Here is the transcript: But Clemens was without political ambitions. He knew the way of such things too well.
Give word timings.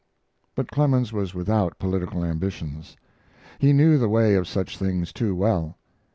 But 0.55 0.71
Clemens 0.71 1.13
was 1.13 1.35
without 1.35 1.77
political 1.77 2.25
ambitions. 2.25 2.97
He 3.59 3.71
knew 3.71 3.99
the 3.99 4.09
way 4.09 4.33
of 4.33 4.47
such 4.47 4.75
things 4.79 5.13
too 5.13 5.35
well. 5.35 5.77